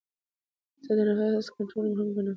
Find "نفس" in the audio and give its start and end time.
1.09-1.47